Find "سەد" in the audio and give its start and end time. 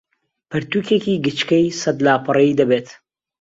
1.81-1.97